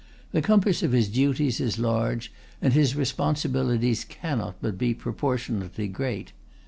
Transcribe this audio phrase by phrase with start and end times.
[0.31, 6.31] The compass of his duties is large, and his responsibilities cannot but be proportionately great.